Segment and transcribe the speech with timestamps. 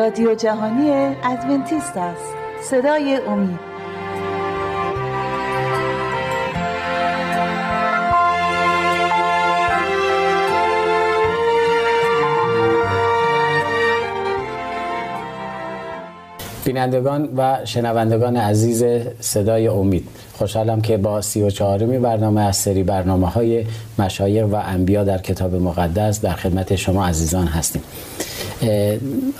[0.00, 0.90] رادیو جهانی
[1.24, 2.34] ادونتیست است.
[2.62, 3.58] صدای امید.
[16.64, 18.84] بینندگان و شنوندگان عزیز
[19.20, 23.64] صدای امید خوشحالم که با سی و چهارمی برنامه از سری برنامه های
[23.98, 27.82] مشایق و انبیا در کتاب مقدس در خدمت شما عزیزان هستیم.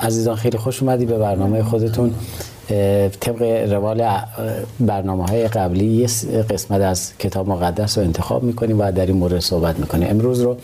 [0.01, 2.15] عزیزان خیلی خوش اومدی به برنامه خودتون.
[3.21, 3.43] طبق
[3.73, 4.09] روال
[4.81, 6.07] برنامه های قبلی یه
[6.43, 10.11] قسمت از کتاب مقدس رو انتخاب می‌کنیم و در این مورد صحبت می‌کنیم.
[10.11, 10.57] امروز رو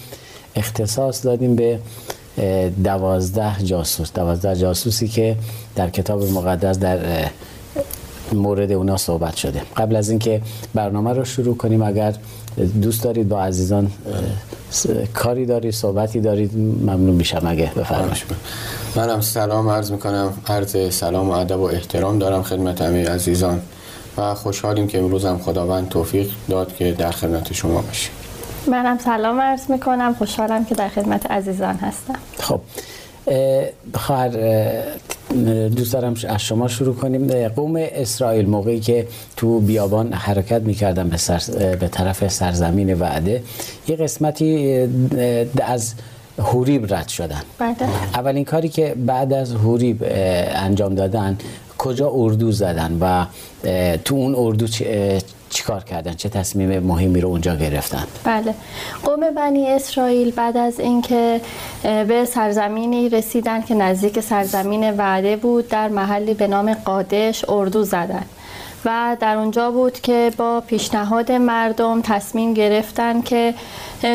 [0.57, 1.79] اختصاص دادیم به
[2.85, 4.13] دوازده جاسوس.
[4.13, 5.37] دوازده جاسوسی که
[5.77, 6.99] در کتاب مقدس در
[8.33, 9.63] مورد اونا صحبت شده.
[9.77, 10.41] قبل از اینکه
[10.75, 12.15] برنامه رو شروع کنیم اگر
[12.83, 13.91] دوست دارید با عزیزان
[15.15, 18.25] کاری دارید صحبتی دارید ممنون میشم اگه بفرمایید.
[18.97, 20.33] منم سلام عرض می‌کنم.
[20.47, 23.61] عرض سلام و ادب و احترام دارم خدمت همه عزیزان
[24.19, 28.11] و خوشحالیم که امروز هم خداوند توفیق داد که در خدمت شما باشیم.
[28.71, 30.15] منم سلام عرض می‌کنم.
[30.19, 32.19] خوشحالم که در خدمت عزیزان هستم.
[32.41, 32.61] خب
[33.95, 34.31] بخواهر
[35.77, 41.17] دوست دارم از شما شروع کنیم قوم اسرائیل موقعی که تو بیابان حرکت می‌کردن به,
[41.17, 41.41] سر،
[41.77, 43.43] به طرف سرزمین وعده
[43.89, 44.79] یه قسمتی
[45.63, 45.95] از
[46.39, 47.77] هوریب رد شدن بله.
[48.15, 51.39] اولین کاری که بعد از هوریب انجام دادن
[51.79, 53.27] کجا اردو زدن و
[54.05, 54.67] تو اون اردو
[55.57, 58.55] چیکار کردن؟ چه تصمیم مهمی رو اونجا گرفتن؟ بله.
[59.03, 61.41] قوم بنی اسرائیل بعد از اینکه
[61.83, 68.25] به سرزمینی رسیدن که نزدیک سرزمین وعده بود در محلی به نام قادش اردو زدن.
[68.85, 73.55] و در اونجا بود که با پیشنهاد مردم تصمیم گرفتن که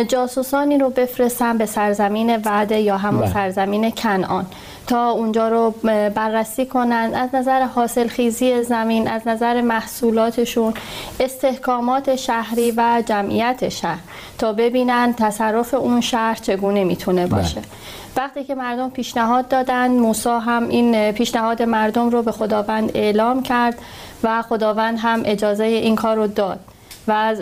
[0.07, 3.33] جاسوسانی رو بفرستن به سرزمین وعده یا همون بله.
[3.33, 4.45] سرزمین کنعان.
[4.87, 5.73] تا اونجا رو
[6.15, 10.73] بررسی کنند از نظر حاصل خیزی زمین از نظر محصولاتشون
[11.19, 13.99] استحکامات شهری و جمعیت شهر.
[14.37, 17.41] تا ببینن تصرف اون شهر چگونه می‌تونه بله.
[17.41, 17.61] باشه.
[18.17, 23.77] وقتی که مردم پیشنهاد دادن موسی هم این پیشنهاد مردم رو به خداوند اعلام کرد
[24.23, 26.59] و خداوند هم اجازه این کار رو داد.
[27.07, 27.41] و از,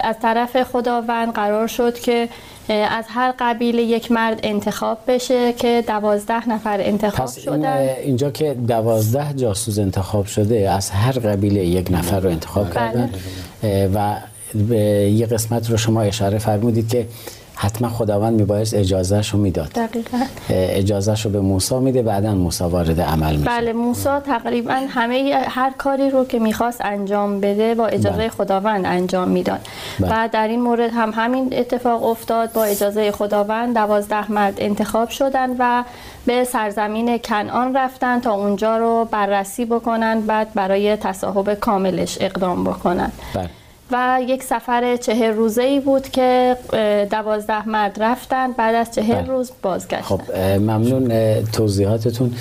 [0.00, 2.28] از طرف خداوند قرار شد که
[2.68, 8.54] از هر قبیله یک مرد انتخاب بشه که دوازده نفر انتخاب پس شدن اینجا که
[8.54, 12.74] دوازده جاسوس انتخاب شده از هر قبیله یک نفر رو انتخاب بله.
[12.74, 13.10] کردن
[13.94, 14.16] و
[15.08, 17.06] یه قسمت رو شما اشاره فرمودید که
[17.60, 20.18] حتما خداوند میبایست اجازهش رو می‌داد دقیقا
[20.50, 25.72] اجازهش رو به موسی میده بعدا موسی وارد عمل میشه بله موسی تقریبا همه هر
[25.78, 28.28] کاری رو که می‌خواست انجام بده با اجازه بله.
[28.28, 29.60] خداوند انجام می‌داد
[30.00, 30.24] بله.
[30.24, 35.56] و در این مورد هم همین اتفاق افتاد با اجازه خداوند دوازده مرد انتخاب شدن
[35.58, 35.84] و
[36.26, 43.12] به سرزمین کنعان رفتن تا اونجا رو بررسی بکنن بعد برای تصاحب کاملش اقدام بکنن
[43.34, 43.50] بله.
[43.90, 46.56] و یک سفر چهر روزه ای بود که
[47.10, 49.32] دوازده مرد رفتن بعد از چهر بله.
[49.32, 50.00] روز بازگشتن.
[50.00, 52.34] خب ممنون توضیحاتتون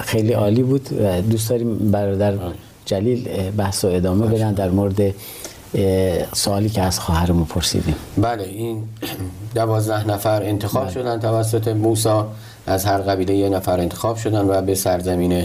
[0.00, 0.88] خیلی عالی بود.
[1.30, 2.34] دوست داریم برادر
[2.84, 5.14] جلیل بحث و ادامه بدن در مورد
[6.32, 7.94] سوالی که از خواهرمون پرسیدیم.
[8.18, 8.82] بله این
[9.54, 10.92] دوازده نفر انتخاب بله.
[10.92, 12.28] شدن توسط موسا
[12.66, 15.44] از هر قبیله یه نفر انتخاب شدن و به سرزمین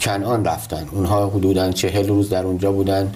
[0.00, 0.88] کنعان رفتن.
[0.92, 3.12] اونها حدودا چهل روز در اونجا بودن.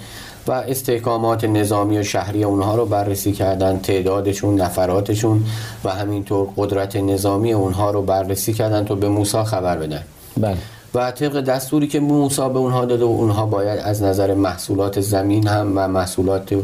[0.49, 5.45] و استحکامات نظامی و شهری اونها رو بررسی کردن تعدادشون نفراتشون
[5.85, 10.03] و همینطور قدرت نظامی اونها رو بررسی کردن تا به موسی خبر بدن.
[10.37, 10.57] بله.
[10.95, 15.47] و طبق دستوری که موسی به اونها داده و اونها باید از نظر محصولات زمین
[15.49, 16.55] هم و محصولات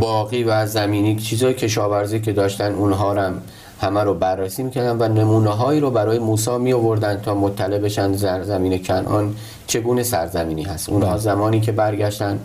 [0.00, 3.42] باقی و زمینی چیزای کشاورزی که داشتن اونها هم
[3.80, 8.12] همه رو بررسی می‌کردن و نمونه هایی رو برای موسی می آوردن تا مطلع بشن
[8.42, 9.34] زمین کنعان
[9.66, 11.18] چگونه سرزمینی هست اونها بله.
[11.18, 12.38] زمانی که برگشتن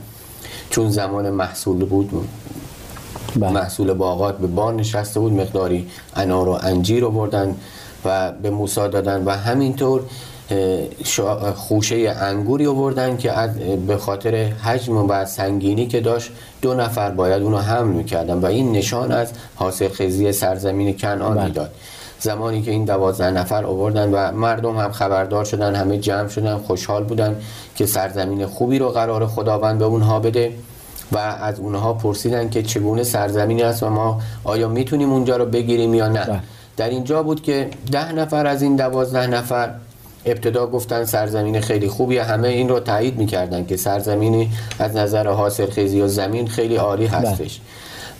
[0.70, 2.12] چون زمان محصول بود
[3.36, 3.52] بله.
[3.52, 7.56] محصول باغات به بار نشسته بود مقداری انار و انجیر رو بردن
[8.06, 10.02] و به موسی دادن و همینطور
[11.56, 13.34] خوشه انگوری آوردن که
[13.88, 18.72] به خاطر حجم و سنگینی که داشت دو نفر باید اونو حمل می‌کردن و این
[18.72, 21.46] نشان از حاصل خیزی سرزمین کنعان بله.
[21.46, 21.72] می‌داد
[22.20, 27.04] زمانی که این دوازده نفر آوردن و مردم هم خبردار شدن همه جمع شدن خوشحال
[27.04, 27.36] بودن
[27.76, 30.54] که سرزمین خوبی رو قرار خداوند به اونها بده
[31.12, 35.94] و از اونها پرسیدن که چگونه سرزمینی است و ما آیا می‌تونیم اونجا رو بگیریم
[35.94, 36.40] یا نه بله.
[36.78, 39.74] در اینجا بود که ده نفر از این دوازده نفر
[40.26, 45.70] ابتدا گفتن سرزمین خیلی خوبی همه این رو تایید می‌کردن که سرزمینی از نظر حاصل
[45.70, 47.30] خیزی و زمین خیلی عالی بله.
[47.30, 47.62] هستش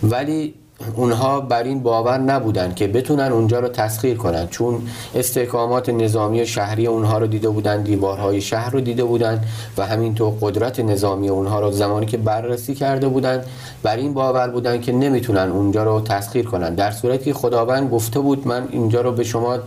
[0.02, 0.54] ولی
[0.96, 4.82] اونها بر این باور نبودن که بتونن اونجا رو تسخیر کنن چون
[5.14, 9.44] استحکامات نظامی و شهری اونها رو دیده بودن دیوارهای شهر رو دیده بودن
[9.78, 13.44] و همینطور قدرت نظامی اونها رو زمانی که بررسی کرده بودن
[13.82, 16.74] بر این باور بودن که نمی‌تونن اونجا رو تسخیر کنن.
[16.74, 19.58] در صورتی که خداوند گفته بود من اینجا رو به شما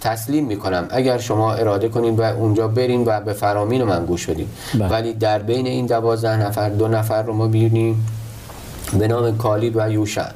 [0.00, 4.48] تسلیم می‌کنم اگر شما اراده کنین و اونجا برین و به فرامین من گوش بدین.
[4.74, 4.88] بله.
[4.88, 8.06] ولی در بین این دوازده نفر دو نفر رو ما بینیم
[8.98, 10.28] به نام کالیب و یوشع.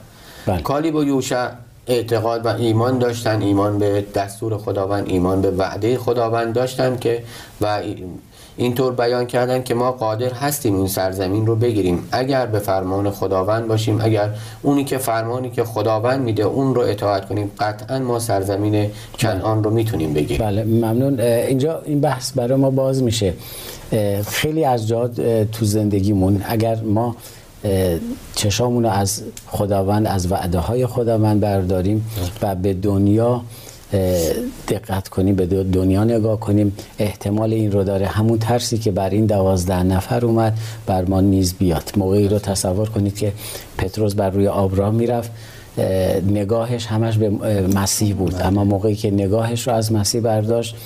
[0.50, 0.62] بله.
[0.62, 1.49] کالیب و یوشع
[1.87, 7.23] اعتقاد و ایمان داشتن ایمان به دستور خداوند ایمان به وعده خداوند داشتن که
[7.61, 7.81] و
[8.56, 12.08] اینطور بیان کردن که ما قادر هستیم این سرزمین رو بگیریم.
[12.12, 14.31] اگر به فرمان خداوند باشیم اگر
[14.62, 19.70] اونی که فرمانی که خداوند میده اون رو اطاعت کنیم قطعا ما سرزمین کنعان رو
[19.70, 20.47] می‌تونیم بگیریم.
[20.47, 21.20] بله ممنون.
[21.20, 23.35] اینجا این بحث برای ما باز میشه.
[24.26, 27.17] خیلی از جاد تو زندگیمون اگر ما
[28.34, 32.06] چشامون رو از خداوند از وعده های خداوند برداریم
[32.42, 33.42] و به دنیا
[34.68, 36.76] دقت کنیم به دنیا نگاه کنیم.
[36.98, 38.06] احتمال این رو داره.
[38.06, 41.92] همون ترسی که بر این دوازده نفر اومد بر ما نیز بیاد.
[41.96, 43.32] موقعی رو تصور کنید که
[43.78, 45.30] پتروس بر روی آب راه می‌رفت.
[46.28, 47.30] نگاهش همش به
[47.74, 48.34] مسیح بود.
[48.40, 50.76] اما موقعی که نگاهش رو از مسیح برداشت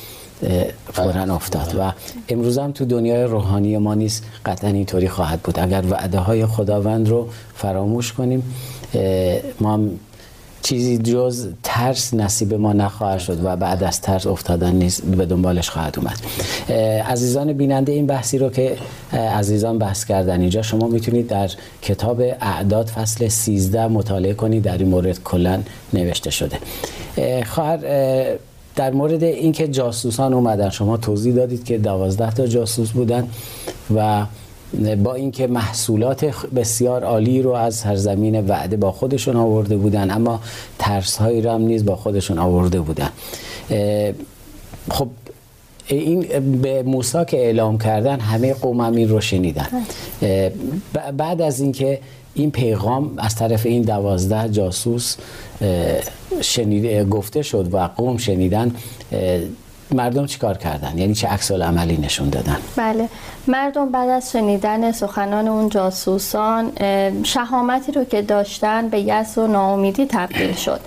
[0.92, 1.92] فورا افتاد و
[2.28, 5.58] امروز هم تو دنیای روحانی ما نیست قطعا اینطوری خواهد بود.
[5.58, 8.54] اگر وعده های خداوند رو فراموش کنیم
[9.60, 9.90] ما هم
[10.62, 15.70] چیزی جز ترس نصیب ما نخواهد شد و بعد از ترس افتادن نیست به دنبالش
[15.70, 16.20] خواهد اومد.
[17.00, 18.76] عزیزان بیننده این بحثی رو که
[19.12, 21.50] عزیزان بحث کردن اینجا شما می‌تونید در
[21.82, 24.62] کتاب اعداد فصل 13 مطالعه کنید.
[24.62, 26.58] در این مورد کلا نوشته شده.
[27.46, 27.78] خواهر
[28.76, 33.28] در مورد اینکه جاسوسان اومدن شما توضیح دادید که دوازده تا جاسوس بودن
[33.96, 34.26] و
[35.02, 36.24] با اینکه محصولات
[36.54, 40.40] بسیار عالی رو از سرزمین وعده با خودشون آورده بودن اما
[40.78, 43.10] ترس هایی رو هم نیز با خودشون آورده بودن.
[44.90, 45.08] خب
[45.86, 46.20] این
[46.62, 49.68] به موسی که اعلام کردن همه قوم هم این رو شنیدن.
[51.16, 52.00] بعد از اینکه
[52.34, 55.16] این پیغام از طرف این دوازده جاسوس
[56.40, 58.74] شنیده گفته شد و قوم شنیدن
[59.90, 63.08] مردم چیکار کردن؟ یعنی چه عکس عملی نشون دادن؟ بله.
[63.46, 66.72] مردم بعد از شنیدن سخنان اون جاسوسان
[67.24, 70.80] شهامتی رو که داشتن به یس و ناامیدی تبدیل شد.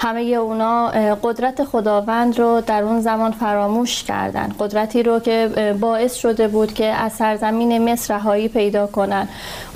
[0.00, 0.88] همه اونا
[1.22, 4.54] قدرت خداوند رو در اون زمان فراموش کردن.
[4.58, 9.28] قدرتی رو که باعث شده بود که از سرزمین مصر رهایی پیدا کنن.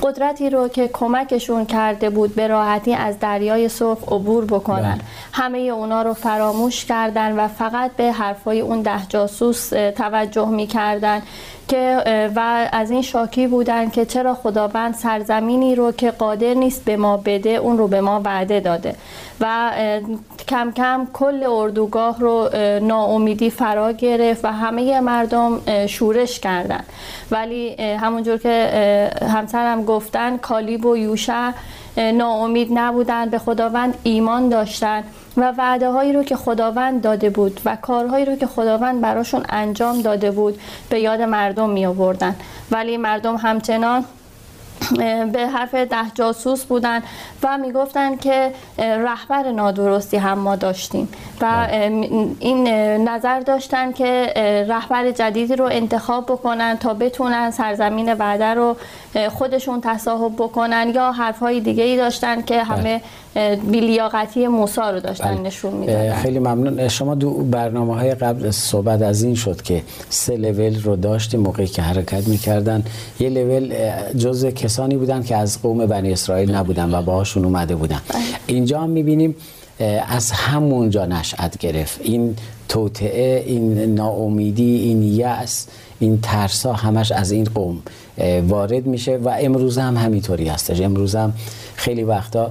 [0.03, 4.83] قدرتی رو که کمکشون کرده بود به راحتی از دریای سرخ عبور بکنن.
[4.83, 5.01] بله.
[5.33, 11.23] همه اونا رو فراموش کردن و فقط به حرفای اون ده جاسوس توجه می‌کردن.
[11.69, 12.03] که
[12.37, 17.17] و از این شاکی بودن که چرا خداوند سرزمینی رو که قادر نیست به ما
[17.17, 18.95] بده اون رو به ما وعده داده.
[19.41, 19.71] و
[20.49, 22.49] کم کم کل اردوگاه رو
[22.83, 26.85] ناامیدی فرا گرفت و همه مردم شورش کردن.
[27.31, 31.51] ولی همونجور که همسرم گفتن کالیب و یوشع
[31.97, 35.05] ناامید نبودن به خداوند ایمان داشتن
[35.37, 40.03] و وعده هایی رو که خداوند داده بود و کارهایی رو که خداوند براشون انجام
[40.03, 40.61] داده بود
[40.91, 42.37] به یاد مردم می آوردن
[42.71, 44.05] ولی مردم همچنان
[45.33, 47.03] به حرف ده جاسوس بودن
[47.43, 51.09] و می‌گفتن که رهبر نادرستی هم ما داشتیم
[51.41, 51.69] و
[52.41, 52.69] این
[53.09, 54.33] نظر داشتن که
[54.69, 58.77] رهبر جدیدی رو انتخاب بکنن تا بتونن سرزمین وعده رو
[59.39, 63.01] خودشون تصاحب بکنن یا حرفهای دیگه ای داشتن که همه
[63.71, 65.41] بیلیاقتی موسا رو داشتن بله.
[65.41, 66.15] نشون می‌دادن.
[66.15, 66.89] خیلی ممنون.
[66.89, 71.67] شما دو برنامه های قبل صحبت از این شد که سه لول رو داشتیم موقعی
[71.67, 72.85] که حرکت می‌کردن.
[73.21, 73.75] یه لول
[74.19, 78.01] جز کسانی بودن که از قوم بنی اسرائیل نبودن و باهاشون اومده بودن.
[78.09, 78.23] بله.
[78.47, 79.37] اینجا هم می‌بینیم
[80.09, 82.01] از همونجا نشأت گرفت.
[82.03, 82.37] این
[82.69, 85.67] توطعه این ناامیدی این یأس
[85.99, 87.83] این ترسا همش از این قوم
[88.49, 90.81] وارد میشه و امروز هم همینطوری هستش.
[90.81, 91.33] امروز هم
[91.75, 92.51] خیلی وقتا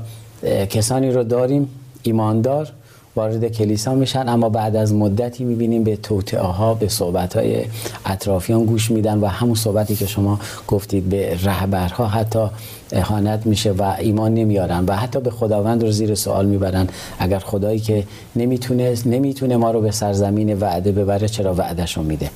[0.70, 1.70] کسانی رو داریم
[2.04, 2.72] ایماندار
[3.16, 7.66] وارد کلیسا میشن اما بعد از مدتی می‌بینیم به توطعه ها به صحبت های
[8.06, 12.48] اطرافیان گوش میدن و همون صحبتی که شما گفتید به رهبرها حتی
[12.92, 16.88] اهانت میشه و ایمان نمیارن و حتی به خداوند رو زیر سوال می‌برن.
[17.20, 18.04] اگر خدایی که
[18.36, 22.30] نمی‌تونه نمی‌تونه ما رو به سرزمین وعده ببره چرا وعدهشو میده؟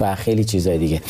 [0.00, 1.00] و خیلی چیزای دیگه.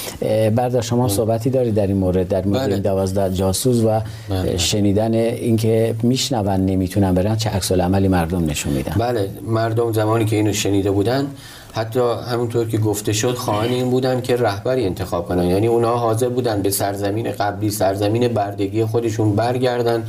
[0.51, 2.79] بردا شما صحبتی دارید در این مورد در مورد بله.
[2.79, 4.57] دوازده جاسوس و بله.
[4.57, 8.95] شنیدن اینکه میشنون نمی‌تونن برن چه عکس عملی مردم نشون میدن.
[8.99, 11.27] بله مردم زمانی که اینو شنیده بودن
[11.75, 15.45] حتی همونطور که گفته شد خواهان این بودن که رهبری انتخاب کنن.
[15.45, 20.07] یعنی اونها حاضر بودن به سرزمین قبلی سرزمین بردگی خودشون برگردن.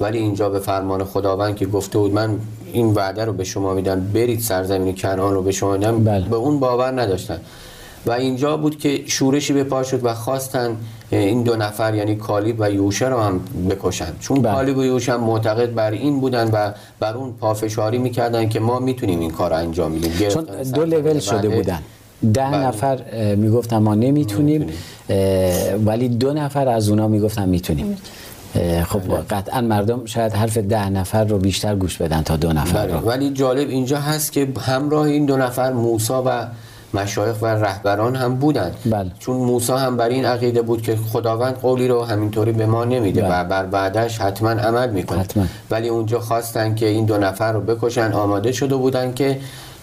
[0.00, 2.38] ولی اینجا به فرمان خداوند که گفته بود من
[2.72, 6.04] این وعده رو به شما میدم برید سرزمین کنعان رو به شما میدم.
[6.04, 6.28] بله.
[6.28, 7.40] به اون باور نداشتن.
[8.08, 10.76] و اینجا بود که شورشی به پا شد و خواستن
[11.10, 14.54] این دو نفر یعنی کالیب و یوشه رو هم بکشن چون بله.
[14.54, 18.78] کالیب و یوشه هم معتقد بر این بودن و بر اون پافشاری می‌کردن که ما
[18.78, 21.56] می‌تونیم این کار رو انجام بدیم چون دو لول شده بله.
[21.56, 21.78] بودن
[22.34, 22.56] ده بله.
[22.56, 22.98] نفر
[23.34, 24.66] می‌گفتن ما نمی‌تونیم
[25.86, 27.96] ولی دو نفر از اونا می‌گفتن می‌تونیم
[28.84, 29.16] خب بله.
[29.30, 33.00] قطعا مردم شاید حرف ده نفر رو بیشتر گوش بدن تا دو نفر بله.
[33.00, 36.46] رو ولی جالب اینجا هست که همراه این دو نفر موسا و
[36.94, 39.10] مشایخ و رهبران هم بودن بله.
[39.18, 43.22] چون موسا هم بر این عقیده بود که خداوند قولی رو همینطوری به ما نمیده
[43.22, 43.40] بله.
[43.40, 45.44] و بر بعدش حتما عمل می‌کنه حتما.
[45.70, 49.38] ولی اونجا خواستن که این دو نفر رو بکشن آماده شده بودن که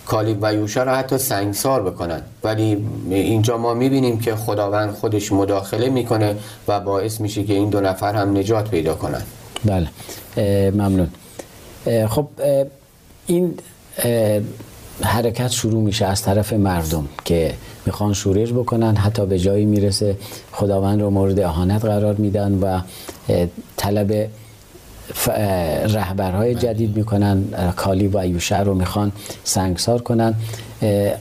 [0.05, 5.89] کالیب و یوشا رو حتی سنگسار بکنن ولی اینجا ما می‌بینیم که خداوند خودش مداخله
[5.89, 6.35] می‌کنه
[6.67, 9.21] و باعث میشه که این دو نفر هم نجات پیدا کنن
[9.65, 9.88] بله
[10.38, 11.07] اه، ممنون
[11.85, 12.65] اه، خب اه،
[13.27, 13.53] این
[15.01, 17.53] حرکت شروع میشه از طرف مردم که
[17.85, 20.17] می‌خوان شورش بکنن حتی به جایی می‌رسه
[20.51, 22.79] خداوند رو مورد اهانت قرار میدن و
[23.77, 24.29] طلب
[25.87, 27.43] رهبرهای جدید می‌کنن.
[27.53, 29.11] اه، کالیب و یوشع رو می‌خوان
[29.43, 30.35] سنگسار کنن.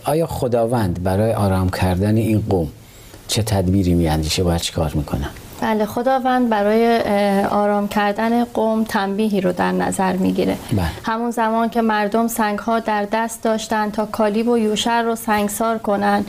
[0.04, 2.68] آیا خداوند برای آرام کردن این قوم
[3.28, 5.30] چه تدبیری میاندیشه؟ باید چیکار می‌کنن؟
[5.64, 7.00] بله خداوند برای
[7.44, 10.84] آرام کردن قوم تنبیهی رو در نظر می‌گیره بله.
[11.04, 15.78] همون زمان که مردم سنگ ها در دست داشتن تا کالیب و یوشر رو سنگسار
[15.78, 16.24] کنن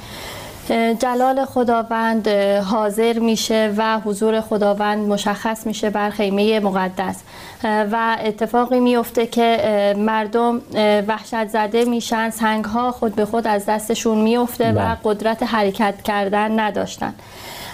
[1.00, 2.28] جلال خداوند
[2.64, 7.16] حاضر میشه و حضور خداوند مشخص میشه بر خیمه مقدس
[7.64, 10.62] و اتفاقی میفته که مردم
[11.08, 14.98] وحشت زده میشن سنگ ها خود به خود از دستشون میفته و بله.
[15.04, 17.14] قدرت حرکت کردن نداشتن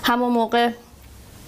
[0.03, 0.69] همون موقع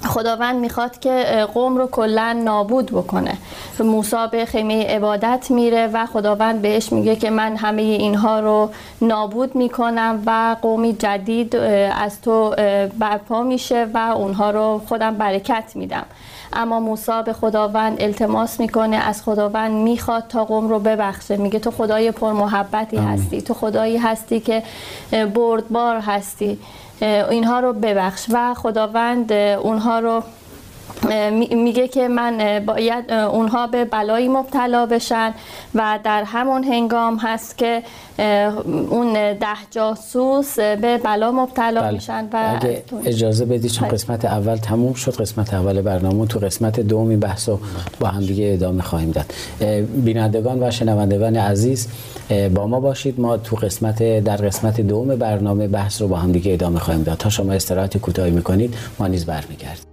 [0.06, 3.38] خداوند می‌خواد که قوم رو کلا نابود بکنه.
[3.80, 8.70] موسی به خیمه عبادت میره و خداوند بهش میگه که من همه اینها رو
[9.02, 12.56] نابود می‌کنم و قومی جدید از تو
[13.00, 16.06] برپا میشه و اونها رو خودم برکت میدم.
[16.54, 21.38] اما موسی به خداوند التماس می‌کنه از خداوند می‌خواد تا قوم رو ببخشه.
[21.38, 24.64] میگه تو خدای پرمحبتی هستی تو خدایی هستی که
[25.12, 26.60] بردبار هستی.
[27.02, 28.26] اینها رو ببخش.
[28.30, 30.24] و خداوند اونها رو
[31.52, 35.34] میگه که من باید اونها به بلایی مبتلا بشن
[35.76, 37.84] و در همون هنگام هست که
[38.90, 41.92] اون ده جاسوس به بلا مبتلا بله.
[41.92, 43.98] میشن و اگه اجازه بدید چون بله.
[43.98, 47.60] قسمت اول تموم شد قسمت اول برنامه تو قسمت دوم این بحث رو
[48.00, 49.26] با هم دیگه ادامه خواهیم داد
[50.06, 51.88] بینندگان و شنوندگان عزیز
[52.56, 56.54] با ما باشید ما تو قسمت در قسمت دوم برنامه بحث رو با هم دیگه
[56.54, 59.93] ادامه خواهیم داد تا شما استراحت کوتاهی می‌کنید ما نیز برمیگردیم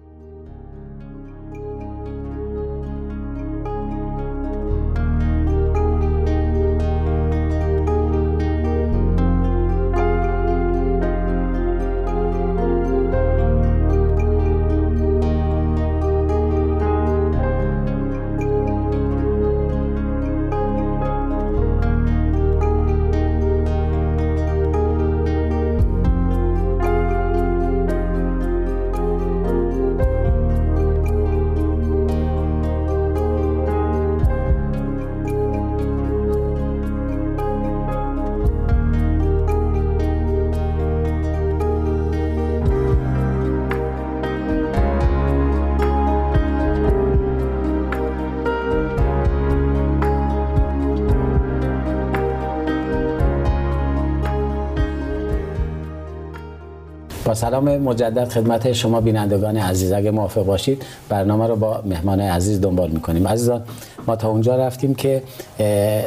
[57.35, 59.93] سلام مجدد خدمت شما بینندگان عزیز.
[59.93, 63.29] اگه موافق باشید برنامه رو با مهمان عزیز دنبال می‌کنیم.
[63.29, 63.63] عزیزان
[64.07, 65.23] ما تا اونجا رفتیم که
[65.59, 66.03] اه،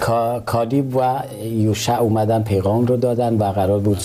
[0.00, 3.98] کا- کالیب و یوشع اومدن پیغام رو دادن و قرار بود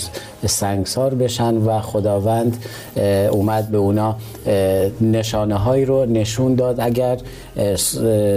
[0.45, 2.65] سنگسار بشن و خداوند
[3.31, 4.15] اومد به اونا
[5.01, 6.79] نشانه هایی رو نشون داد.
[6.79, 7.17] اگر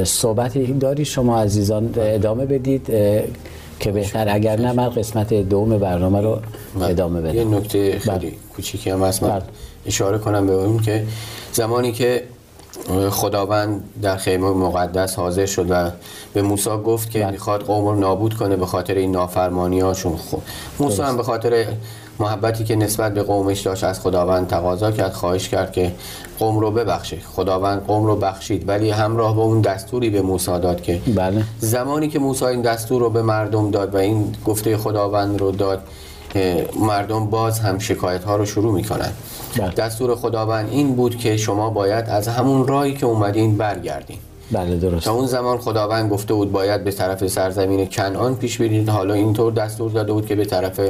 [0.04, 2.90] صحبتی داری شما عزیزان ادامه بدید
[3.80, 6.38] که بهتر اگر نه من قسمت دوم برنامه رو
[6.80, 7.35] ادامه بله.
[7.35, 8.33] یه بدم نکته خیلی بله.
[8.56, 9.42] کوچیکی هم هست من بله.
[9.87, 11.04] اشاره کنم به اون که
[11.52, 12.23] زمانی که
[13.11, 15.90] خداوند در خیمه مقدس حاضر شد و
[16.35, 17.26] به موسی گفت که.
[17.26, 20.42] می‌خواد قوم رو نابود کنه به خاطر این نافرمانی هاشون خود
[20.80, 21.66] موسی هم به خاطر
[22.18, 25.92] محبتی که نسبت به قومش داشت از خداوند تقاضا کرد خواهش کرد که
[26.38, 30.82] قوم رو ببخشه خداوند قوم رو بخشید ولی همراه با اون دستوری به موسی داد
[30.82, 31.44] که بله.
[31.58, 35.82] زمانی که موسی این دستور رو به مردم داد و این گفته خداوند رو داد
[36.80, 39.12] مردم باز هم شکایت ها رو شروع می‌کنن.
[39.58, 39.75] بله.
[39.75, 44.18] دستور خداوند این بود که شما باید از همون راهی که اومدین برگردین.
[44.52, 45.04] بله درست.
[45.04, 48.88] تا اون زمان خداوند گفته بود باید به طرف سرزمین کنعان پیش برید.
[48.88, 50.80] حالا اینطور دستور داده بود که به طرف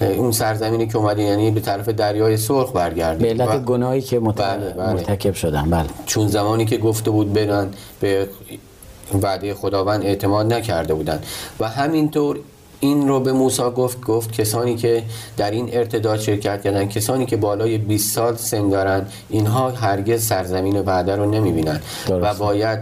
[0.00, 4.36] اون سرزمینی که اومدین یعنی به طرف دریای سرخ برگردید به علت گناهی که مت...
[4.36, 4.92] بله بله.
[4.92, 5.88] مرتکب شدن بله.
[6.06, 7.68] چون زمانی که گفته بود برن
[8.00, 8.28] به
[9.22, 11.20] وعده خداوند اعتماد نکرده بودن.
[11.60, 12.38] و همینطور
[12.80, 15.02] این رو به موسی گفت گفت کسانی که
[15.36, 20.80] در این ارتداد شرکت کردن کسانی که بالای 20 سال سن دارن اینها هرگز سرزمین
[20.80, 21.80] وعده رو نمی‌بینن.
[22.08, 22.78] و باید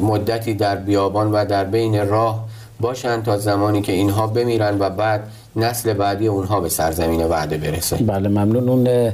[0.00, 2.44] مدتی در بیابان و در بین راه
[2.80, 7.96] باشن تا زمانی که اینها بمیرن و بعد نسل بعدی اونها به سرزمین وعده برسه.
[7.96, 8.68] بله ممنون.
[8.68, 9.12] اون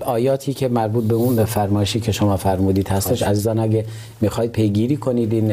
[0.00, 3.22] آیاتی که مربوط به اون فرمایشی که شما فرمودید هستش.
[3.22, 3.84] عزیزان اگه
[4.20, 5.52] می‌خواید پیگیری کنید این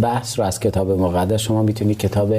[0.00, 2.34] بحث رو از کتاب مقدس شما می‌تونید کتاب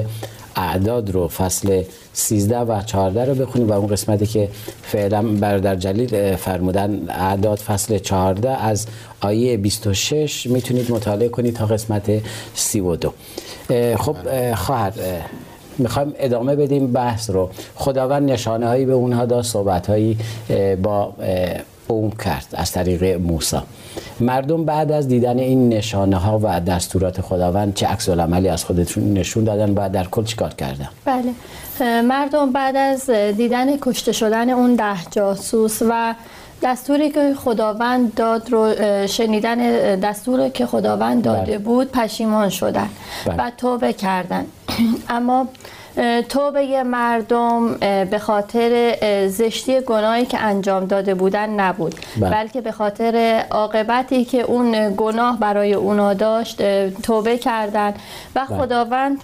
[0.55, 1.83] اعداد رو فصل
[2.13, 4.49] 13 و 14 رو بخونید و اون قسمتی که
[4.81, 8.87] فعلا برادر جلیل فرمودن اعداد فصل 14 از
[9.21, 12.11] آیه 26 می‌تونید مطالعه کنید تا قسمت
[12.55, 13.13] 32
[13.97, 14.15] خب
[14.55, 14.93] خواهر
[15.77, 17.49] می‌خوایم ادامه بدیم بحث رو.
[17.75, 20.17] خداوند نشانه هایی به اونها داد صحبت هایی
[20.83, 21.13] با
[21.87, 23.57] اون کرد از طریق موسی.
[24.19, 29.13] مردم بعد از دیدن این نشانه ها و دستورات خداوند چه عکس عملی از خودشون
[29.13, 32.01] نشون دادن و در کل چیکار کردن؟ بله.
[32.01, 36.15] مردم بعد از دیدن کشته شدن اون ده جاسوس و
[36.63, 38.73] دستوری که خداوند داد رو
[39.07, 39.59] شنیدن
[39.95, 41.57] دستوری که خداوند داده بله.
[41.57, 42.89] بود پشیمان شدن
[43.25, 43.35] بله.
[43.35, 44.45] و توبه کردن
[45.09, 45.47] اما
[46.29, 47.73] توبه مردم
[48.05, 48.95] به خاطر
[49.27, 52.29] زشتی گناهی که انجام داده بودن نبود بله.
[52.29, 56.61] بلکه به خاطر عاقبتی که اون گناه برای اونا داشت
[57.01, 57.93] توبه کردن
[58.35, 59.17] و خداوند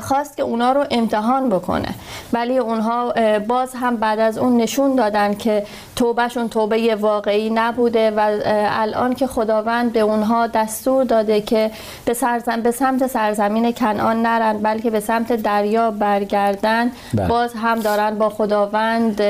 [0.00, 1.94] خواست که اونا رو امتحان بکنه
[2.32, 8.38] ولی اونها باز هم بعد از اون نشون دادن که توبهشون توبه واقعی نبوده و
[8.70, 11.70] الان که خداوند به اونها دستور داده که
[12.04, 17.28] به, سرزم به سمت سرزمین کنعان نرن بلکه به سمت دریا برگردن بله.
[17.28, 19.20] باز هم دارن با خداوند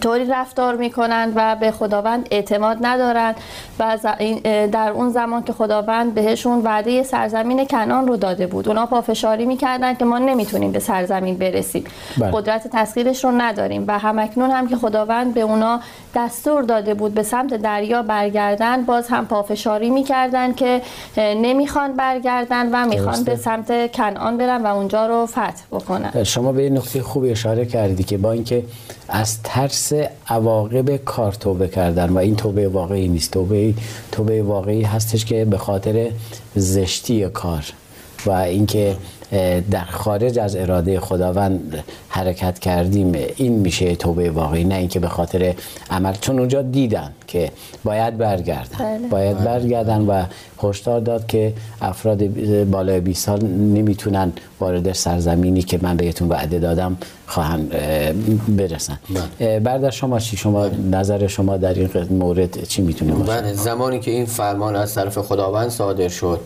[0.00, 3.36] طوری رفتار می‌کنند و به خداوند اعتماد ندارند
[3.78, 3.98] و
[4.72, 8.68] در اون زمان که خداوند بهشون وعده سرزمین کنان رو داده بود.
[8.68, 11.84] اونا پافشاری می‌کردن که ما نمی‌تونیم به سرزمین برسیم.
[12.18, 12.30] بله.
[12.32, 15.80] قدرت تسخیرش رو نداریم و همکنون هم که خداوند به اونا
[16.14, 20.82] دستور داده بود به سمت دریا برگردن باز هم پافشاری می‌کردن که
[21.16, 26.24] نمی‌خوان برگردن و می‌خوان به سمت کنعان برن و اونجا رو فتح بکنن.
[26.24, 28.64] شما به نکته خوبی اشاره کردی که با اینکه
[29.08, 29.73] از ترس
[30.28, 33.30] عواقب کار توبه کردن و این توبه واقعی نیست.
[33.30, 33.74] توبه
[34.12, 36.10] توبه واقعی هستش که به خاطر
[36.54, 37.64] زشتی کار
[38.26, 38.96] و اینکه
[39.70, 43.12] در خارج از اراده خداوند حرکت کردیم.
[43.36, 45.54] این میشه توبه واقعی نه اینکه به خاطر
[45.90, 46.12] عمل.
[46.20, 47.50] چون اونجا دیدن که
[47.84, 48.78] باید برگردن.
[48.78, 49.08] بله.
[49.08, 50.24] باید برگردن و
[50.62, 52.26] هشدار داد که افراد
[52.64, 57.66] بالای 20 سال نمی‌تونن وارد سرزمینی که من بهتون وعده دادم خواهن
[58.48, 58.98] برسن.
[59.38, 59.60] بله.
[59.60, 60.98] بعد از شما چی؟ شما بله.
[60.98, 65.68] نظر شما در این مورد چی می‌تونه باشه؟ زمانی که این فرمان از طرف خداوند
[65.68, 66.40] صادر شد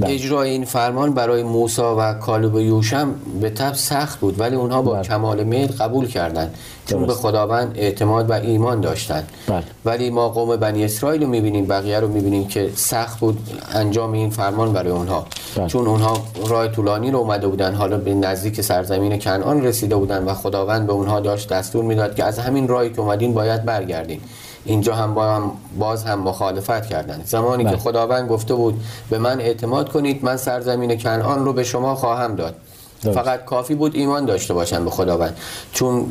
[0.00, 0.14] بله.
[0.14, 4.82] اجرای این فرمان برای موسی و کالب و یوشم به طب سخت بود ولی اونها
[4.82, 5.02] با بله.
[5.02, 6.54] کمال میل قبول کردند
[6.86, 9.62] چون به خداوند اعتماد و ایمان داشتند بله.
[9.84, 13.38] ولی ما قوم بنی اسرائیل رو می‌بینیم بقیه رو می‌بینیم که سخت بود
[13.72, 15.26] انجام این فرمان برای اونها
[15.66, 20.34] چون اونها راه طولانی رو اومده بودن حالا به نزدیک سرزمین کنعان رسیده بودن و
[20.34, 24.20] خداوند به اونها داشت دستور می‌داد که از همین راهی که اومدین باید برگردین
[24.66, 27.78] اینجا هم با هم باز هم مخالفت کردند زمانی که بله.
[27.78, 32.54] خداوند گفته بود به من اعتماد کنید من سرزمین کنعان رو به شما خواهم داد.
[33.00, 35.36] فقط کافی بود ایمان داشته باشن به خداوند.
[35.72, 36.06] چون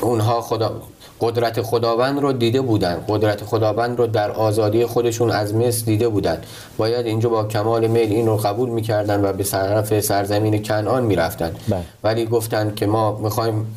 [0.00, 0.72] اونها خدا
[1.20, 6.38] قدرت خداوند رو دیده بودن قدرت خداوند رو در آزادی خودشون از مصر دیده بودن
[6.76, 11.52] باید اینجا با کمال میل این رو قبول می‌کردن و به طرف سرزمین کنعان می‌رفتن
[11.68, 11.80] بله.
[12.04, 13.76] ولی گفتند که ما می‌خوایم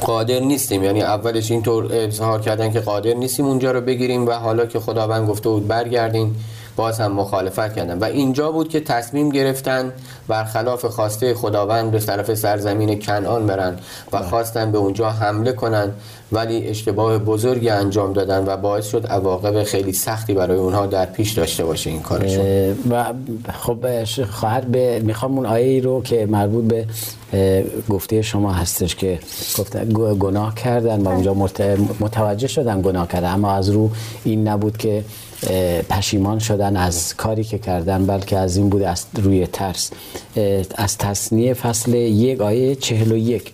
[0.00, 0.84] قادر نیستیم.
[0.84, 5.28] یعنی اولش اینطور اظهار کردن که قادر نیستیم اونجا رو بگیریم و حالا که خداوند
[5.28, 6.34] گفته بود برگردین.
[6.76, 7.98] باز هم مخالفت کردن.
[7.98, 9.92] و اینجا بود که تصمیم گرفتن
[10.28, 13.76] برخلاف خواسته خداوند به طرف سرزمین کنعان برن
[14.12, 14.28] و بله.
[14.28, 15.90] خواستن به اونجا حمله کنن
[16.32, 21.32] ولی اشتباه بزرگی انجام دادن و باعث شد عواقب خیلی سختی برای اونها در پیش
[21.32, 22.44] داشته باشه این کارشون
[22.90, 23.04] و
[23.52, 26.86] خب خواهر به می‌خوام اون آیه رو که مربوط به
[27.88, 29.18] گفته شما هستش که
[29.58, 29.84] گفته
[30.18, 31.34] گناه کردن و اونجا
[32.00, 33.32] متوجه شدن گناه کردن.
[33.32, 33.90] اما از رو
[34.24, 35.04] این نبود که
[35.88, 39.90] پشیمان شدن از کاری که کردن بلکه از این بود از روی ترس.
[40.74, 43.52] از تصنیه فصل یک آیه چهل و یک.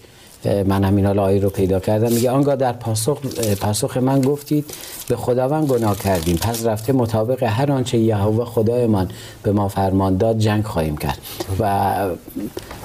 [0.66, 2.12] من همین حال آیه رو پیدا کردم.
[2.12, 3.18] میگه آنگاه در پاسخ,
[3.60, 4.64] پاسخ من گفتید
[5.08, 6.36] به خداوند گناه کردیم.
[6.36, 9.10] پس رفته مطابق هر آنچه یهوه خدایمان
[9.42, 11.18] به ما فرمان داد جنگ خواهیم کرد.
[11.60, 11.94] و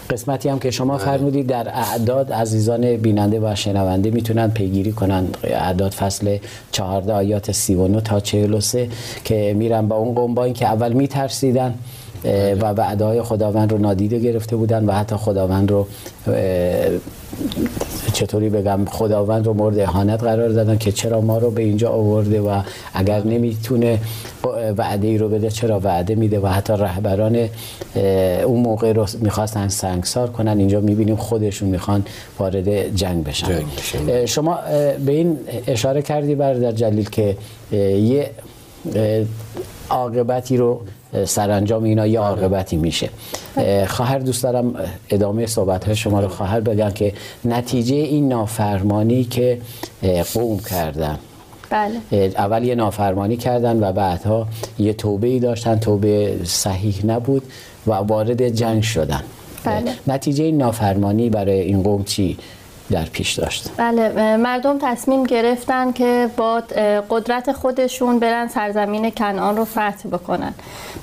[0.09, 1.05] قسمتی هم که شما بله.
[1.05, 6.37] فرمودید در اعداد عزیزان بیننده و شنونده می‌تونن پیگیری کنن اعداد فصل
[6.71, 8.89] 14 آیات 39 تا 43
[9.23, 11.73] که میرن با اون قوم با این که اول میترسیدن
[12.61, 15.87] و وعده خداوند رو نادیده گرفته بودن و حتی خداوند رو
[18.13, 22.41] چطوری بگم خداوند رو مورد اهانت قرار دادن که چرا ما رو به اینجا آورده
[22.41, 22.61] و
[22.93, 23.99] اگر نمی‌تونه
[24.77, 27.49] وعده ای رو بده چرا وعده میده و حتی رهبران
[28.45, 32.05] اون موقع رو می‌خواستن سنگسار کنن اینجا می‌بینیم خودشون می‌خوان
[32.39, 33.61] وارد جنگ بشن.
[34.25, 34.59] شما
[35.05, 37.37] به این اشاره کردی برادر جلیل که
[37.71, 38.31] یه
[39.89, 40.81] عاقبتی رو
[41.25, 43.09] سرانجام اینا یه عاقبتی میشه.
[43.87, 44.75] خواهر دوست دارم
[45.09, 47.13] ادامه صحبت های شما رو خواهر بگم که
[47.45, 49.61] نتیجه این نافرمانی که
[50.33, 51.19] قوم کردن.
[51.69, 51.95] بله.
[52.37, 54.47] اول یه نافرمانی کردن و بعدها
[54.79, 55.79] یه توبه ای داشتن.
[55.79, 57.43] توبه صحیح نبود
[57.87, 59.23] و وارد جنگ شدن.
[59.63, 59.91] بله.
[60.07, 62.37] نتیجه این نافرمانی برای این قوم چی؟
[62.91, 63.69] در پیش داشت.
[63.77, 66.63] بله مردم تصمیم گرفتن که با
[67.09, 70.53] قدرت خودشون برن سرزمین کنعان رو فتح بکنن.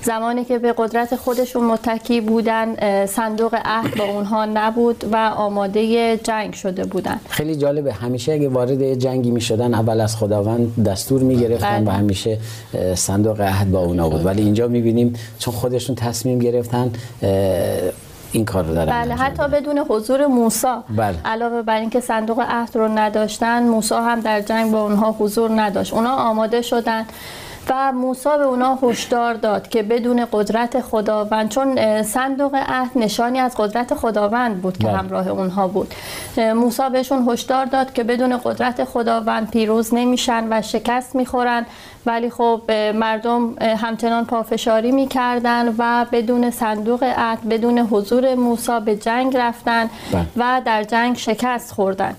[0.03, 6.55] زمانی که به قدرت خودشون متکی بودن صندوق عهد با اونها نبود و آماده جنگ
[6.55, 7.21] شده بودن.
[7.29, 11.95] خیلی جالبه همیشه اگه وارد جنگی می شدن اول از خداوند دستور می گرفتن بله.
[11.95, 12.39] و همیشه
[12.95, 14.27] صندوق عهد با اونا بود.
[14.27, 16.93] ولی اینجا می بینیم چون خودشون تصمیم گرفتن
[18.33, 21.17] این کار رو دارن بله حتی بدون حضور موسی بله.
[21.25, 25.95] علاوه بر اینکه صندوق عهد رو نداشتن موسی هم در جنگ با اونها حضور نداشت
[25.95, 27.07] اونا آماده شدن
[27.71, 33.55] و موسی به اونا هشدار داد که بدون قدرت خداوند چون صندوق عهد نشانی از
[33.57, 34.97] قدرت خداوند بود که بله.
[34.97, 35.95] همراه اونها بود
[36.37, 41.67] موسی بهشون هشدار داد که بدون قدرت خداوند پیروز نمیشن و شکست می‌خورن
[42.07, 42.63] ولی خب
[42.95, 50.27] مردم همچنان پافشاری می‌کردن و بدون صندوق عهد بدون حضور موسی به جنگ رفتن بله.
[50.37, 52.17] و در جنگ شکست خوردن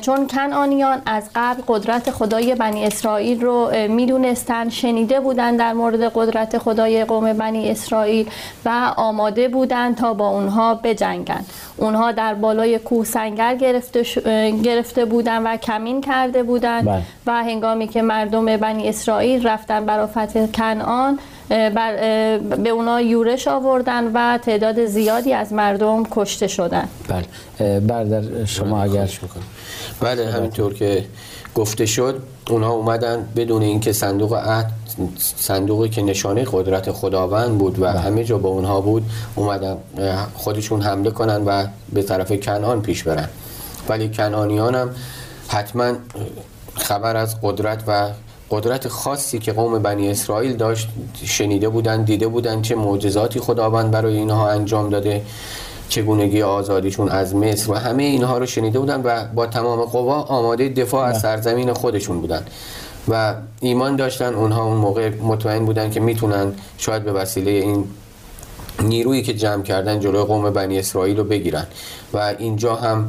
[0.00, 6.58] چون کنعانیان از قبل قدرت خدای بنی اسرائیل رو می‌دونستن شنیده بودن در مورد قدرت
[6.58, 8.30] خدای قوم بنی اسرائیل
[8.64, 11.44] و آماده بودن تا با اونها بجنگن
[11.76, 14.18] اونها در بالای کوه سنگر گرفته, ش...
[14.62, 17.02] گرفته بودن و کمین کرده بودن بله.
[17.26, 21.92] و هنگامی که مردم بنی اسرائیل رفتن برای فتح کنعان بر
[22.38, 26.88] به اونا یورش آوردن و تعداد زیادی از مردم کشته شدن.
[27.08, 27.80] بله.
[27.80, 29.08] بردر شما اگر
[30.00, 31.04] بله همینطور که
[31.54, 34.70] گفته شد اونها اومدن بدون اینکه صندوق عهد
[35.36, 38.00] صندوقی که نشانه قدرت خداوند بود و بله.
[38.00, 39.02] همه جا با اونها بود
[39.34, 39.76] اومدن
[40.34, 43.28] خودشون حمله کنن و به طرف کنعان پیش برن.
[43.88, 44.90] ولی کنعانیان هم
[45.48, 45.92] حتما
[46.74, 48.08] خبر از قدرت و
[48.50, 50.88] قدرت خاصی که قوم بنی اسرائیل داشت
[51.24, 55.22] شنیده بودن دیده بودن چه معجزاتی خداوند برای اینها انجام داده
[55.88, 60.68] چگونگی آزادیشون از مصر و همه اینها رو شنیده بودن و با تمام قوا آماده
[60.68, 62.42] دفاع از سرزمین خودشون بودن
[63.08, 64.34] و ایمان داشتن.
[64.34, 67.84] اونها اون موقع مطمئن بودن که می‌تونن شاید به وسیله این
[68.82, 71.66] نیرویی که جمع کردن جلوی قوم بنی اسرائیل رو بگیرن.
[72.12, 73.08] و اینجا هم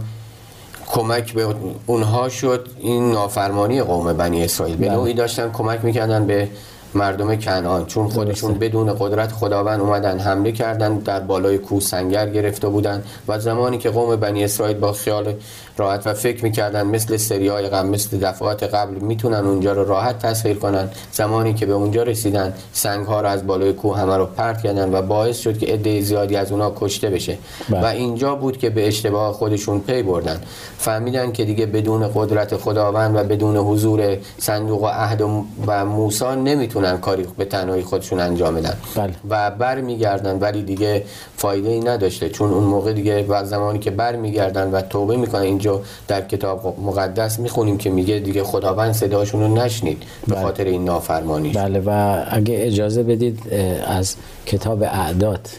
[0.90, 4.96] کمک به اونها شد این نافرمانی قوم بنی اسرائیل به بله.
[4.96, 6.50] نوعی داشتن کمک می‌کردن به
[6.96, 12.68] مردم کنعان چون خودشون بدون قدرت خداوند اومدن حمله کردن در بالای کوه سنگر گرفته
[12.68, 15.34] بودن و زمانی که قوم بنی اسرائیل با خیال
[15.78, 20.58] راحت و فکر می‌کردن مثل سریای قبل مثل دفعات قبل می‌تونن اونجا رو راحت تسخیر
[20.58, 24.62] کنن زمانی که به اونجا رسیدن سنگ ها رو از بالای کوه همه رو پرت
[24.62, 27.38] کردن و باعث شد که عده زیادی از اونا کشته بشه.
[27.70, 27.82] بله.
[27.82, 30.42] و اینجا بود که به اشتباه خودشون پی بردن.
[30.78, 35.22] فهمیدن که دیگه بدون قدرت خداوند و بدون حضور صندوق عهد
[35.68, 39.14] و موسی نمی‌تونن کاری به تنهایی خودشون انجام بدن بله.
[39.30, 41.04] و برمیگردن ولی دیگه
[41.38, 45.82] فایده ای نداشته چون اون موقع دیگه و زمانی که برمیگردن و توبه می‌کنن اینجا
[46.08, 50.44] در کتاب مقدس می‌خونیم که میگه دیگه خداوند صداشون رو نشنید به بله.
[50.44, 53.54] خاطر این نافرمانی بله و اگه اجازه بدید
[53.88, 54.16] از
[54.46, 55.50] کتاب اعداد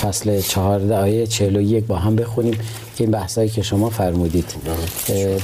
[0.00, 2.58] فصل 14 آیه 41 با هم بخونیم
[3.00, 4.54] این بحثایی که شما فرمودید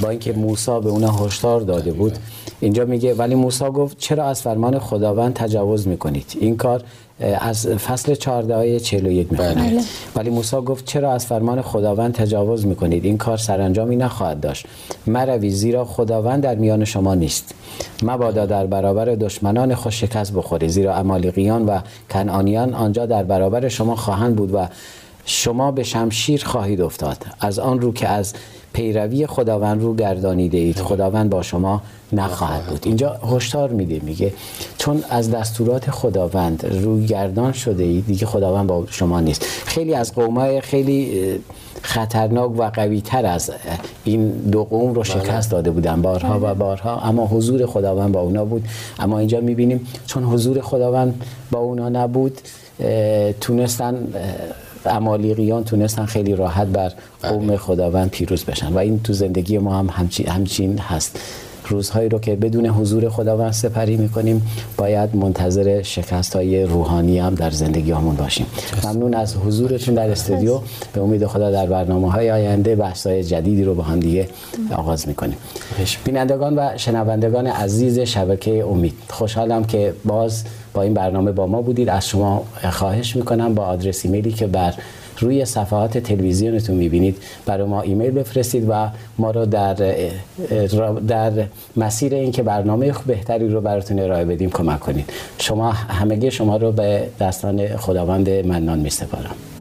[0.02, 2.18] با اینکه موسی به اونا هشدار داده بود
[2.60, 6.82] اینجا میگه ولی موسی گفت چرا از فرمان خداوند تجاوز می‌کنید؟ این کار
[7.40, 9.82] از فصل 14 آیه 41 می‌خونید بله.
[10.16, 14.66] ولی موسی گفت چرا از فرمان خداوند تجاوز می‌کنید؟ این کار سرانجامی نخواهد داشت.
[15.06, 17.54] مروی زیرا خداوند در میان شما نیست.
[18.02, 23.96] مبادا در برابر دشمنان خود شکست بخورید زیرا امالیقیان و کنعانیان آنجا در برابر شما
[23.96, 24.66] خواهند بود و
[25.26, 27.16] شما به شمشیر خواهید افتاد.
[27.40, 28.34] از آن رو که از
[28.72, 30.78] پیروی خداوند رو گردانیده اید.
[30.78, 32.82] خداوند با شما نخواهد بود.
[32.84, 34.32] اینجا هشدار میده میگه
[34.78, 39.42] چون از دستورات خداوند روی گردان شده اید دیگه خداوند با شما نیست.
[39.66, 41.40] خیلی از قومای خیلی
[41.82, 43.50] خطرناک و قوی تر از
[44.04, 46.02] این دو قوم رو شکست داده بودن.
[46.02, 46.54] بارها و بله.
[46.54, 47.00] بارها.
[47.00, 48.64] اما حضور خداوند با اونا بود.
[48.98, 52.40] اما اینجا می‌بینیم چون حضور خداوند با اونا نبود
[53.40, 54.14] تونستن
[54.86, 57.56] امالیقیان تونستن خیلی راحت بر قوم بله.
[57.56, 61.20] خداوند پیروز بشن و این تو زندگی ما هم همچین هست
[61.68, 64.42] روزهایی رو که بدون حضور خداوند سپری می‌کنیم
[64.76, 68.46] باید منتظر شکست های روحانی هم در زندگی همون باشیم.
[68.84, 70.60] ممنون از حضورتون در استودیو.
[70.92, 74.28] به امید خدا در برنامه های آینده بحث های جدیدی رو با هم دیگه
[74.76, 75.36] آغاز می‌کنیم.
[76.04, 81.88] بینندگان و شنوندگان عزیز شبکه امید خوشحالم که باز با این برنامه با ما بودید.
[81.88, 84.74] از شما خواهش می‌کنم با آدرس ایمیلی که بر
[85.20, 87.16] روی صفحات تلویزیونتون می‌بینید.
[87.46, 89.74] برای ما ایمیل بفرستید و ما رو در
[91.08, 91.32] در
[91.76, 95.10] مسیر اینکه برنامه بهتری رو براتون ارائه بدیم کمک کنید.
[95.38, 99.55] شما همگی شما رو به دستان خداوند منان میسپارم.